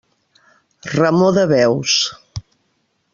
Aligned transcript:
Remor 0.95 1.29
de 1.37 1.43
veus. 1.53 1.99